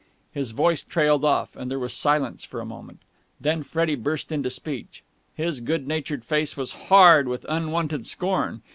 His 0.31 0.49
voice 0.49 0.81
trailed 0.81 1.23
off, 1.23 1.55
and 1.55 1.69
there 1.69 1.77
was 1.77 1.93
silence 1.93 2.43
for 2.43 2.59
a 2.59 2.65
moment. 2.65 3.01
Then 3.39 3.61
Freddie 3.61 3.93
burst 3.93 4.31
into 4.31 4.49
speech. 4.49 5.03
His 5.35 5.59
good 5.59 5.87
natured 5.87 6.25
face 6.25 6.57
was 6.57 6.73
hard 6.89 7.27
with 7.27 7.45
unwonted 7.47 8.07
scorn. 8.07 8.63